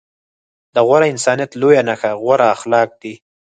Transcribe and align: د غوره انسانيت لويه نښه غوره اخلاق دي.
د 0.73 0.75
غوره 0.87 1.07
انسانيت 1.13 1.51
لويه 1.61 1.81
نښه 1.87 2.11
غوره 2.21 2.47
اخلاق 2.55 2.89
دي. 3.01 3.13